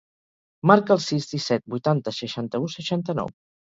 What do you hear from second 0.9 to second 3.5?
el sis, disset, vuitanta, seixanta-u, seixanta-nou.